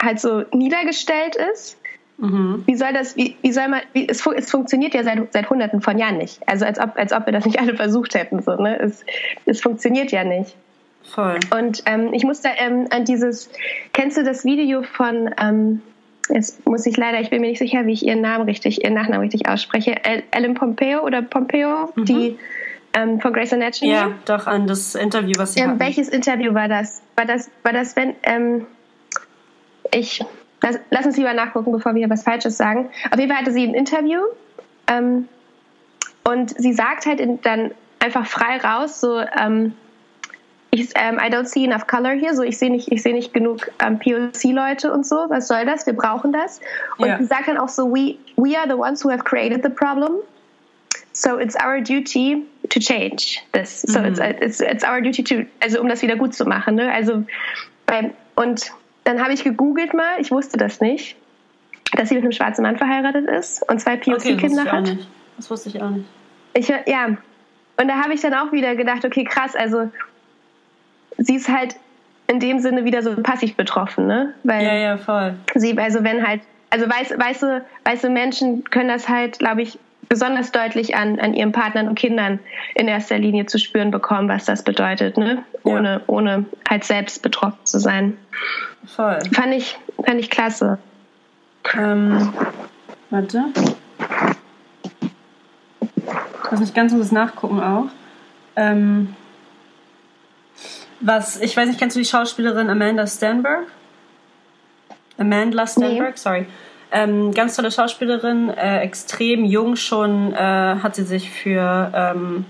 [0.00, 1.78] halt so niedergestellt ist
[2.18, 2.62] Mhm.
[2.66, 5.80] Wie soll das, wie, wie soll man, wie, es, es, funktioniert ja seit, seit hunderten
[5.80, 6.40] von Jahren nicht.
[6.46, 8.42] Also als ob, als ob wir das nicht alle versucht hätten.
[8.42, 8.78] So, ne?
[8.78, 9.04] es,
[9.46, 10.54] es funktioniert ja nicht.
[11.02, 11.38] Voll.
[11.56, 13.50] Und ähm, ich muss da ähm, an dieses,
[13.92, 15.82] kennst du das Video von, ähm,
[16.28, 18.94] jetzt muss ich leider, ich bin mir nicht sicher, wie ich ihren Namen richtig, ihren
[18.94, 22.04] Nachnamen richtig ausspreche, Ellen Pompeo oder Pompeo, mhm.
[22.04, 22.38] die
[22.94, 23.92] ähm, von Grace Anatomy?
[23.92, 27.02] Ja, doch, an das Interview, was sie ähm, Welches Interview war das?
[27.16, 28.66] War das, war das wenn, ähm,
[29.92, 30.24] ich
[30.64, 32.88] Lass, lass, uns lieber nachgucken, bevor wir hier was Falsches sagen.
[33.10, 34.20] Auf jeden Fall hatte sie ein Interview
[34.86, 35.28] ähm,
[36.24, 39.74] und sie sagt halt in, dann einfach frei raus, so, ähm,
[40.74, 43.32] ich, ähm, I don't see enough color hier, so ich sehe nicht, ich sehe nicht
[43.32, 45.16] genug ähm, POC-Leute und so.
[45.28, 45.86] Was soll das?
[45.86, 46.60] Wir brauchen das.
[46.98, 47.18] Und yeah.
[47.18, 50.14] sie sagt dann auch so, we, we are the ones who have created the problem.
[51.12, 53.82] So it's our duty to change this.
[53.82, 54.06] So mm.
[54.06, 56.74] it's, it's, it's our duty to, also um das wieder gut zu machen.
[56.74, 56.92] Ne?
[56.92, 57.24] Also
[57.86, 58.72] beim, und
[59.04, 61.16] dann habe ich gegoogelt mal, ich wusste das nicht,
[61.92, 64.96] dass sie mit einem schwarzen Mann verheiratet ist und zwei POC-Kinder okay, hat.
[65.36, 66.06] Das wusste ich auch nicht.
[66.54, 67.06] Ich, ja,
[67.76, 69.90] und da habe ich dann auch wieder gedacht, okay, krass, also
[71.18, 71.76] sie ist halt
[72.26, 74.34] in dem Sinne wieder so passiv betroffen, ne?
[74.44, 75.34] Weil ja, ja, voll.
[75.54, 80.52] Sie, also wenn halt, also weiß, weiße, weiße Menschen können das halt, glaube ich, besonders
[80.52, 82.38] deutlich an, an ihren Partnern und Kindern
[82.74, 85.44] in erster Linie zu spüren bekommen, was das bedeutet, ne?
[85.62, 86.00] Ohne, ja.
[86.06, 88.16] ohne halt selbst betroffen zu sein.
[88.86, 89.18] Voll.
[89.32, 90.78] Fand ich, fand ich klasse.
[91.76, 92.32] Ähm,
[93.10, 93.44] warte.
[96.44, 97.86] Ich muss nicht ganz um das nachgucken auch.
[98.56, 99.14] Ähm,
[101.00, 103.66] was, ich weiß nicht, kennst du die Schauspielerin Amanda Stanberg?
[105.18, 106.16] Amanda Stanberg, nee.
[106.16, 106.46] sorry.
[106.92, 112.44] Ähm, ganz tolle Schauspielerin, äh, extrem jung schon äh, hat sie sich für ähm,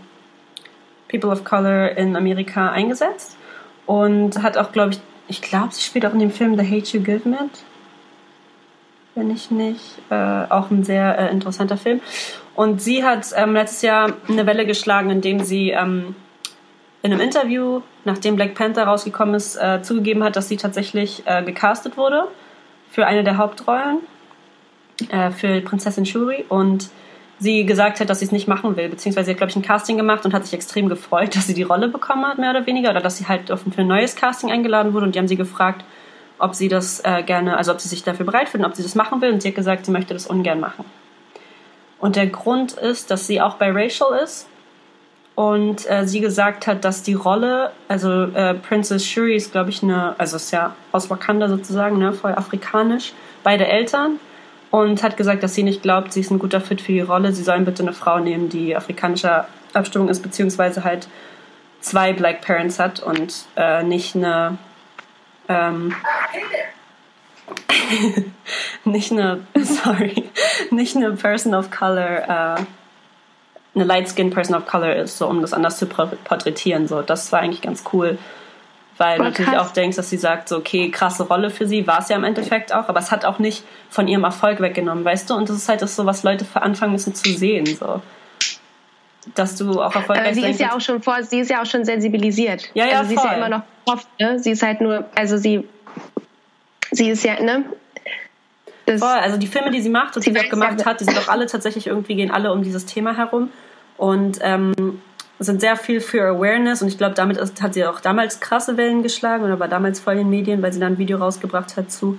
[1.09, 3.37] People of Color in Amerika eingesetzt
[3.87, 6.97] und hat auch, glaube ich, ich glaube, sie spielt auch in dem Film The Hate
[6.97, 7.65] You Give mit.
[9.15, 9.81] Wenn ich nicht.
[10.11, 12.01] Äh, auch ein sehr äh, interessanter Film.
[12.55, 16.15] Und sie hat ähm, letztes Jahr eine Welle geschlagen, indem sie ähm,
[17.05, 21.43] in einem Interview, nachdem Black Panther rausgekommen ist, äh, zugegeben hat, dass sie tatsächlich äh,
[21.43, 22.29] gecastet wurde
[22.91, 23.99] für eine der Hauptrollen
[25.11, 26.47] äh, für Prinzessin Shuri.
[26.49, 26.89] Und
[27.39, 29.63] sie gesagt hat, dass sie es nicht machen will, beziehungsweise sie hat, glaube ich, ein
[29.63, 32.67] Casting gemacht und hat sich extrem gefreut, dass sie die Rolle bekommen hat, mehr oder
[32.67, 35.05] weniger, oder dass sie halt für ein neues Casting eingeladen wurde.
[35.05, 35.85] Und die haben sie gefragt,
[36.39, 38.95] ob sie das äh, gerne, also ob sie sich dafür bereit fühlen, ob sie das
[38.95, 39.31] machen will.
[39.31, 40.87] Und sie hat gesagt, sie möchte das ungern machen.
[42.01, 44.49] Und der Grund ist, dass sie auch bei Racial ist
[45.35, 49.83] und äh, sie gesagt hat, dass die Rolle, also äh, Princess Shuri ist, glaube ich,
[49.83, 54.21] eine, also ist ja aus Wakanda sozusagen, ne, voll afrikanisch, beide Eltern
[54.71, 57.33] und hat gesagt, dass sie nicht glaubt, sie ist ein guter Fit für die Rolle.
[57.33, 61.09] Sie sollen bitte eine Frau nehmen, die afrikanischer Abstimmung ist, beziehungsweise halt
[61.81, 64.59] zwei Black Parents hat und äh, nicht eine
[65.49, 65.95] ähm,
[68.85, 70.31] nicht eine sorry
[70.71, 72.63] nicht eine Person of Color äh,
[73.75, 76.87] eine light skinned Person of Color ist, so um das anders zu porträtieren.
[76.87, 78.19] So, das war eigentlich ganz cool
[78.99, 82.01] weil du natürlich auch denkst, dass sie sagt, so, okay, krasse Rolle für sie, war
[82.01, 85.31] es ja im Endeffekt auch, aber es hat auch nicht von ihrem Erfolg weggenommen, weißt
[85.31, 85.35] du?
[85.35, 88.03] Und das ist halt das so, was Leute anfangen müssen zu sehen, so.
[89.35, 91.67] Dass du auch erfolgreich Aber sie ist ja auch schon vor, sie ist ja auch
[91.67, 92.71] schon sensibilisiert.
[92.75, 93.25] Ja, ja, also sie voll.
[93.25, 94.39] ist ja immer noch oft, ne?
[94.39, 95.67] Sie ist halt nur, also sie,
[96.91, 97.65] sie ist ja, ne?
[98.85, 101.05] Das voll, also die Filme, die sie macht und die sie auch gemacht hat, die
[101.05, 103.51] sind doch alle tatsächlich irgendwie, gehen alle um dieses Thema herum.
[103.97, 105.01] Und ähm,
[105.39, 108.77] sind sehr viel für Awareness und ich glaube, damit ist, hat sie auch damals krasse
[108.77, 111.77] Wellen geschlagen oder war damals voll in den Medien, weil sie dann ein Video rausgebracht
[111.77, 112.19] hat zu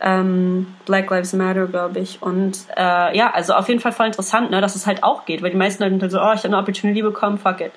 [0.00, 2.20] ähm, Black Lives Matter, glaube ich.
[2.22, 5.42] Und äh, ja, also auf jeden Fall voll interessant, ne, dass es halt auch geht,
[5.42, 7.72] weil die meisten Leute halt so, oh, ich habe eine Opportunity bekommen, fuck it.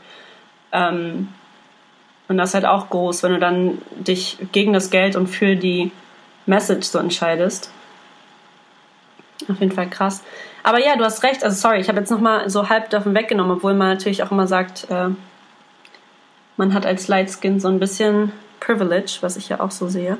[0.71, 1.29] Ähm,
[2.27, 5.55] und das ist halt auch groß, wenn du dann dich gegen das Geld und für
[5.55, 5.91] die
[6.45, 7.71] Message so entscheidest.
[9.49, 10.23] Auf jeden Fall krass.
[10.63, 11.43] Aber ja, du hast recht.
[11.43, 14.47] Also sorry, ich habe jetzt nochmal so halb davon weggenommen, obwohl man natürlich auch immer
[14.47, 15.09] sagt, äh,
[16.57, 20.17] man hat als Light Skin so ein bisschen Privilege, was ich ja auch so sehe.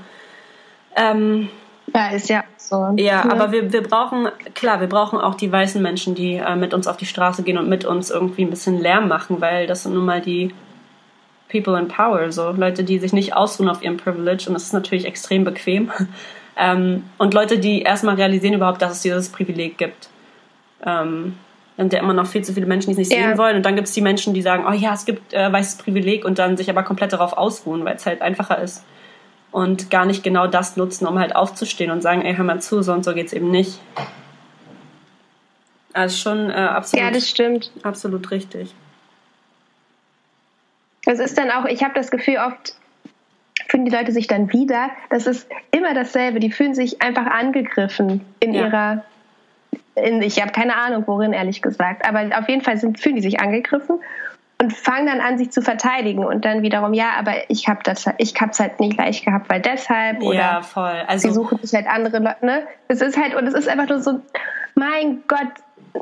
[0.96, 1.50] Ähm,
[1.94, 2.94] ja, ist ja so.
[2.98, 3.32] Ja, cool.
[3.32, 6.88] aber wir, wir brauchen, klar, wir brauchen auch die weißen Menschen, die äh, mit uns
[6.88, 9.94] auf die Straße gehen und mit uns irgendwie ein bisschen Lärm machen, weil das sind
[9.94, 10.54] nun mal die
[11.50, 14.74] People in Power, so Leute, die sich nicht ausruhen auf ihrem Privilege und das ist
[14.74, 15.92] natürlich extrem bequem.
[16.58, 20.10] Ähm, und Leute, die erstmal realisieren überhaupt, dass es dieses Privileg gibt.
[20.86, 21.38] Ähm,
[21.78, 23.30] sind ja immer noch viel zu viele Menschen, die es nicht ja.
[23.30, 23.56] sehen wollen.
[23.56, 26.26] Und dann gibt es die Menschen, die sagen, oh ja, es gibt äh, weißes Privileg
[26.26, 28.84] und dann sich aber komplett darauf ausruhen, weil es halt einfacher ist.
[29.52, 32.82] Und gar nicht genau das nutzen, um halt aufzustehen und sagen, ey, hör mal zu,
[32.82, 33.80] so und so geht's eben nicht.
[35.94, 37.06] Also schon äh, absolut.
[37.06, 37.72] Ja, das stimmt.
[37.84, 38.74] Absolut richtig.
[41.06, 42.76] Es ist dann auch, ich habe das Gefühl, oft
[43.68, 44.90] fühlen die Leute sich dann wieder.
[45.10, 46.40] Das ist immer dasselbe.
[46.40, 48.66] Die fühlen sich einfach angegriffen in ja.
[48.66, 49.04] ihrer.
[49.96, 52.08] In, ich habe keine Ahnung, worin, ehrlich gesagt.
[52.08, 54.00] Aber auf jeden Fall sind, fühlen die sich angegriffen
[54.60, 58.06] und fangen dann an, sich zu verteidigen und dann wiederum, ja, aber ich habe das,
[58.18, 61.04] ich hab's halt nicht leicht gehabt, weil deshalb oder ja, voll.
[61.08, 62.64] Also, sie suchen sich halt andere Leute, ne?
[62.88, 64.20] Es ist halt, und es ist einfach nur so,
[64.74, 65.48] mein Gott,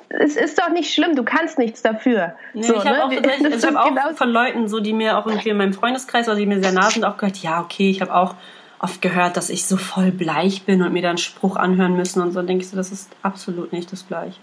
[0.10, 2.36] es ist doch nicht schlimm, du kannst nichts dafür.
[2.53, 3.03] Nee, so, ich habe ne?
[3.03, 6.39] auch, ich hab auch von Leuten, so die mir auch irgendwie in meinem Freundeskreis, also
[6.39, 8.36] die mir sehr nah sind, auch gehört, ja, okay, ich habe auch
[8.79, 12.21] oft gehört, dass ich so voll bleich bin und mir dann einen Spruch anhören müssen
[12.21, 14.41] und so, denke ich so, das ist absolut nicht das Gleiche.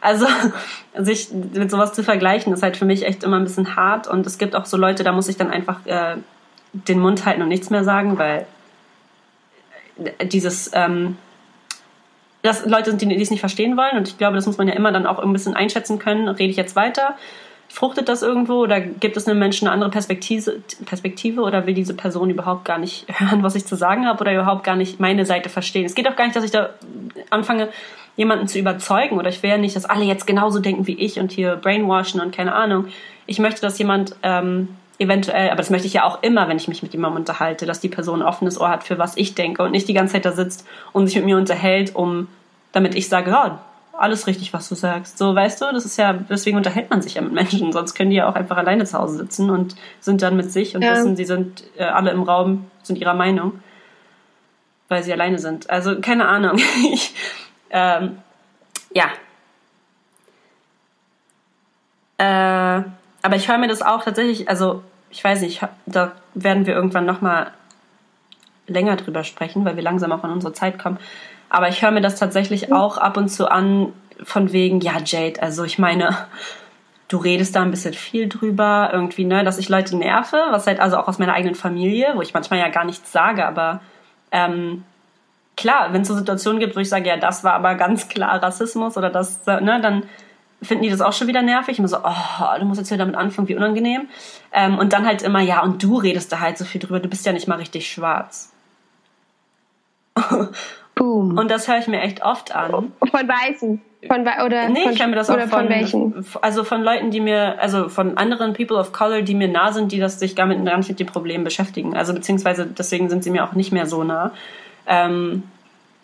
[0.00, 0.26] Also,
[0.98, 4.26] sich mit sowas zu vergleichen, ist halt für mich echt immer ein bisschen hart und
[4.26, 6.16] es gibt auch so Leute, da muss ich dann einfach äh,
[6.72, 8.46] den Mund halten und nichts mehr sagen, weil
[10.22, 11.16] dieses, ähm,
[12.42, 13.96] dass Leute sind, die, es nicht verstehen wollen.
[13.96, 16.28] Und ich glaube, das muss man ja immer dann auch ein bisschen einschätzen können.
[16.28, 17.16] Rede ich jetzt weiter?
[17.70, 21.94] Fruchtet das irgendwo oder gibt es einem Menschen eine andere Perspektive, Perspektive oder will diese
[21.94, 25.26] Person überhaupt gar nicht hören, was ich zu sagen habe oder überhaupt gar nicht meine
[25.26, 25.84] Seite verstehen?
[25.84, 26.70] Es geht auch gar nicht, dass ich da
[27.30, 27.68] anfange,
[28.16, 31.20] jemanden zu überzeugen oder ich will ja nicht, dass alle jetzt genauso denken wie ich
[31.20, 32.86] und hier brainwashen und keine Ahnung.
[33.26, 34.68] Ich möchte, dass jemand ähm,
[34.98, 37.80] eventuell, aber das möchte ich ja auch immer, wenn ich mich mit jemandem unterhalte, dass
[37.80, 40.24] die Person ein offenes Ohr hat für was ich denke und nicht die ganze Zeit
[40.24, 42.28] da sitzt und sich mit mir unterhält, um
[42.72, 43.60] damit ich sage, ja,
[43.98, 45.18] alles richtig, was du sagst.
[45.18, 48.10] So, weißt du, das ist ja, deswegen unterhält man sich ja mit Menschen, sonst können
[48.10, 50.92] die ja auch einfach alleine zu Hause sitzen und sind dann mit sich und ja.
[50.92, 53.60] wissen, sie sind äh, alle im Raum, sind ihrer Meinung,
[54.88, 55.68] weil sie alleine sind.
[55.68, 56.58] Also, keine Ahnung.
[56.92, 57.14] ich,
[57.70, 58.18] ähm,
[58.94, 59.06] ja.
[62.18, 62.84] Äh,
[63.22, 67.06] aber ich höre mir das auch tatsächlich, also, ich weiß nicht, da werden wir irgendwann
[67.06, 67.52] nochmal
[68.66, 70.98] länger drüber sprechen, weil wir langsam auch an unsere Zeit kommen.
[71.50, 73.92] Aber ich höre mir das tatsächlich auch ab und zu an,
[74.22, 76.16] von wegen, ja, Jade, also ich meine,
[77.08, 80.80] du redest da ein bisschen viel drüber, irgendwie, ne, dass ich Leute nerve, was halt
[80.80, 83.80] also auch aus meiner eigenen Familie, wo ich manchmal ja gar nichts sage, aber
[84.30, 84.84] ähm,
[85.56, 88.42] klar, wenn es so Situationen gibt, wo ich sage, ja, das war aber ganz klar
[88.42, 90.02] Rassismus oder das, ne, dann
[90.62, 91.78] finden die das auch schon wieder nervig.
[91.78, 94.08] Immer so, oh, du musst jetzt wieder damit anfangen, wie unangenehm.
[94.52, 97.08] Ähm, und dann halt immer, ja, und du redest da halt so viel drüber, du
[97.08, 98.52] bist ja nicht mal richtig schwarz.
[100.94, 101.38] Boom.
[101.38, 102.70] Und das höre ich mir echt oft an.
[102.70, 103.80] Von Weißen.
[104.06, 106.24] Von oder nee, von, ich höre mir das auch von, von welchen?
[106.40, 109.90] Also von Leuten, die mir, also von anderen People of Color, die mir nah sind,
[109.90, 111.96] die das sich gar nicht mit den Problemen beschäftigen.
[111.96, 114.32] Also beziehungsweise deswegen sind sie mir auch nicht mehr so nah.
[114.86, 115.42] Ähm,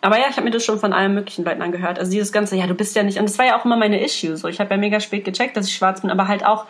[0.05, 1.97] aber ja, ich habe mir das schon von allen möglichen Leuten angehört.
[1.97, 4.03] Also dieses ganze, ja, du bist ja nicht, und das war ja auch immer meine
[4.05, 4.37] Issue.
[4.37, 6.65] So, ich habe ja mega spät gecheckt, dass ich schwarz bin, aber halt auch,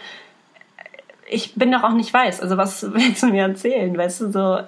[1.28, 2.39] ich bin doch auch nicht weiß.
[2.39, 3.98] Also was willst du mir erzählen?
[3.98, 4.60] Weißt du, so,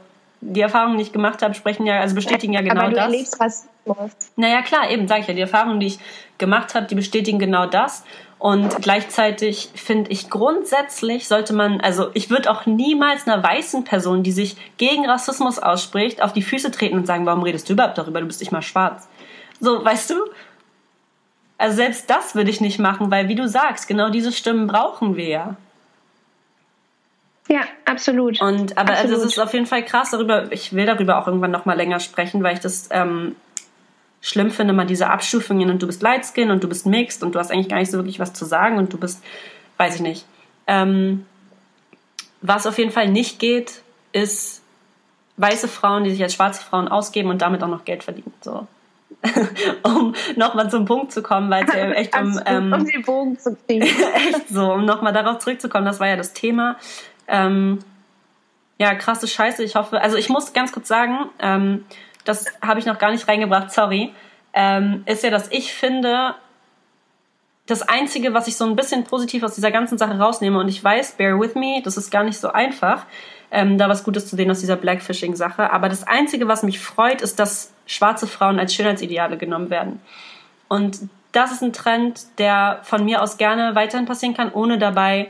[0.41, 3.05] die Erfahrungen, die ich gemacht habe, sprechen ja, also bestätigen ja genau Aber du das.
[3.05, 4.31] Erlebst Rassismus.
[4.35, 5.33] Naja, klar, eben, sage ich ja.
[5.33, 5.99] Die Erfahrungen, die ich
[6.37, 8.03] gemacht habe, die bestätigen genau das.
[8.39, 14.21] Und gleichzeitig finde ich grundsätzlich sollte man, also ich würde auch niemals einer weißen Person,
[14.21, 17.97] die sich gegen Rassismus ausspricht, auf die Füße treten und sagen, warum redest du überhaupt
[17.97, 18.21] darüber?
[18.21, 19.07] Du bist nicht mal schwarz.
[19.59, 20.15] So, weißt du?
[21.57, 25.15] Also selbst das würde ich nicht machen, weil wie du sagst, genau diese Stimmen brauchen
[25.15, 25.55] wir ja.
[27.49, 28.39] Ja, absolut.
[28.41, 29.13] Und aber absolut.
[29.13, 30.51] Also es ist auf jeden Fall krass darüber.
[30.51, 33.35] Ich will darüber auch irgendwann noch mal länger sprechen, weil ich das ähm,
[34.21, 37.39] schlimm finde, mal diese Abstufungen und du bist Lightskin und du bist Mixed und du
[37.39, 39.23] hast eigentlich gar nicht so wirklich was zu sagen und du bist,
[39.77, 40.25] weiß ich nicht.
[40.65, 41.25] Ähm,
[42.41, 44.61] was auf jeden Fall nicht geht, ist
[45.37, 48.33] weiße Frauen, die sich als schwarze Frauen ausgeben und damit auch noch Geld verdienen.
[48.41, 48.67] So.
[49.83, 53.39] um nochmal zum Punkt zu kommen, weil es ja echt um, ähm, um den Bogen
[53.39, 53.81] zu kriegen.
[54.13, 56.77] echt so, um nochmal darauf zurückzukommen, das war ja das Thema.
[57.27, 57.79] Ähm,
[58.79, 59.63] ja, krasse Scheiße.
[59.63, 61.85] Ich hoffe, also ich muss ganz kurz sagen, ähm,
[62.27, 64.13] das habe ich noch gar nicht reingebracht, sorry,
[64.53, 66.35] ähm, ist ja, dass ich finde,
[67.67, 70.83] das Einzige, was ich so ein bisschen positiv aus dieser ganzen Sache rausnehme, und ich
[70.83, 73.05] weiß, bear with me, das ist gar nicht so einfach,
[73.51, 77.21] ähm, da was Gutes zu sehen aus dieser Blackfishing-Sache, aber das Einzige, was mich freut,
[77.21, 80.01] ist, dass schwarze Frauen als Schönheitsideale genommen werden.
[80.67, 80.99] Und
[81.31, 85.29] das ist ein Trend, der von mir aus gerne weiterhin passieren kann, ohne dabei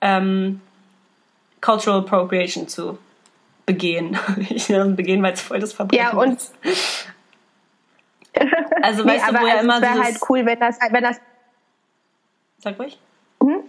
[0.00, 0.60] ähm,
[1.60, 2.98] Cultural Appropriation zu
[3.66, 4.18] begehen.
[4.48, 7.08] Ich nenne das begehen, weil es voll das Verbrechen ja, und ist.
[8.82, 11.02] Also nee, weißt du, wo ja also immer es wäre halt cool, wenn das, wenn
[11.02, 11.20] das.
[12.58, 12.98] Sag ruhig.
[13.42, 13.62] Hm?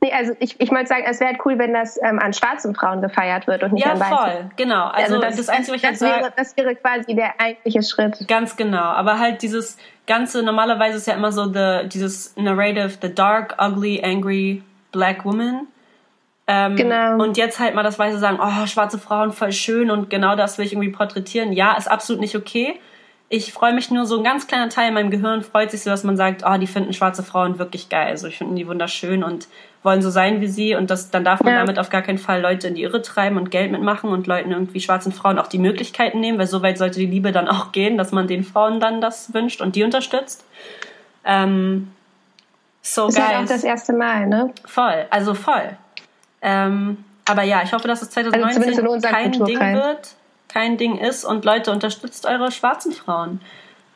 [0.00, 2.74] Nee, also ich, ich wollte sagen, es wäre halt cool, wenn das ähm, an schwarzen
[2.74, 4.12] Frauen gefeiert wird und nicht ja, an weißen.
[4.12, 4.86] Ja, voll, genau.
[4.86, 8.28] Also, also das, das Einzige, was ich das, wäre, das wäre quasi der eigentliche Schritt.
[8.28, 8.78] Ganz genau.
[8.78, 14.00] Aber halt dieses ganze, normalerweise ist ja immer so the, dieses Narrative, the dark, ugly,
[14.04, 15.66] angry black woman.
[16.50, 17.22] Ähm, genau.
[17.22, 20.56] Und jetzt halt mal das Weiße sagen, oh, schwarze Frauen, voll schön und genau das
[20.56, 21.52] will ich irgendwie porträtieren.
[21.52, 22.80] Ja, ist absolut nicht okay.
[23.28, 25.90] Ich freue mich nur, so ein ganz kleiner Teil in meinem Gehirn freut sich so,
[25.90, 28.06] dass man sagt, oh, die finden schwarze Frauen wirklich geil.
[28.06, 29.46] Also ich finde die wunderschön und
[29.82, 31.60] wollen so sein wie sie und das, dann darf man ja.
[31.60, 34.50] damit auf gar keinen Fall Leute in die Irre treiben und Geld mitmachen und Leuten
[34.50, 37.72] irgendwie schwarzen Frauen auch die Möglichkeiten nehmen, weil so weit sollte die Liebe dann auch
[37.72, 40.46] gehen, dass man den Frauen dann das wünscht und die unterstützt.
[41.26, 41.92] Ähm,
[42.80, 43.26] so ist guys.
[43.26, 44.54] halt auch das erste Mal, ne?
[44.64, 45.76] Voll, also voll.
[46.42, 50.14] Ähm, aber ja, ich hoffe, dass es 2019 also kein Ding wird,
[50.48, 53.40] kein Ding ist und Leute, unterstützt eure schwarzen Frauen.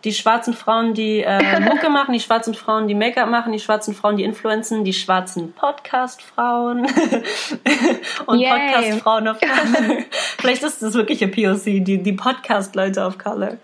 [0.05, 3.95] Die schwarzen Frauen, die äh, Mucke machen, die schwarzen Frauen, die Make-up machen, die schwarzen
[3.95, 6.81] Frauen, die influenzen, die schwarzen Podcast-Frauen
[8.27, 10.03] und Podcast-Frauen of Color.
[10.39, 13.57] Vielleicht ist das wirklich ein POC, die, die Podcast-Leute of Color.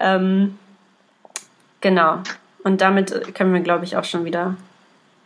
[0.00, 0.58] Ähm,
[1.80, 2.20] genau.
[2.62, 4.56] Und damit können wir, glaube ich, auch schon wieder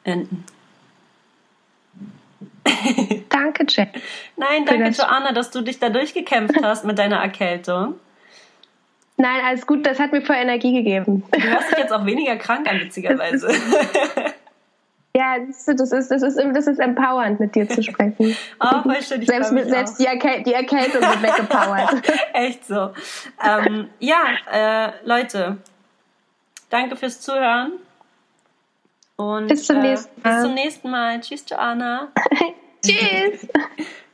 [0.03, 0.45] enden.
[3.29, 3.91] danke, Jack.
[4.37, 7.95] Nein, danke, Joanna, dass du dich da durchgekämpft hast mit deiner Erkältung.
[9.17, 11.25] Nein, alles gut, das hat mir voll Energie gegeben.
[11.33, 13.49] Du hörst dich jetzt auch weniger krank an, witzigerweise.
[15.19, 18.37] Ja, das ist, das, ist, das, ist, das ist empowernd, mit dir zu sprechen.
[18.61, 19.23] Oh, voll schön.
[19.23, 22.09] Ich selbst mit, selbst die, Erkäl die Erkältung wird weggepowert.
[22.33, 22.93] Echt so.
[23.45, 25.59] Ähm, ja, äh, Leute,
[26.71, 27.73] danke fürs Zuhören.
[29.19, 30.33] Und bis zum äh, nächsten Mal.
[30.33, 31.21] Bis zum nächsten Mal.
[31.21, 32.13] Tschüss, Joanna.
[32.85, 33.49] Tschüss.